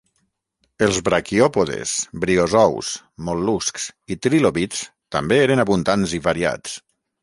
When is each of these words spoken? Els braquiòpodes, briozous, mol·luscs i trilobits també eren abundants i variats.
Els 0.85 0.95
braquiòpodes, 1.09 1.93
briozous, 2.25 2.91
mol·luscs 3.29 3.89
i 4.17 4.21
trilobits 4.27 4.85
també 5.19 5.43
eren 5.49 5.67
abundants 5.69 6.21
i 6.23 6.27
variats. 6.33 6.81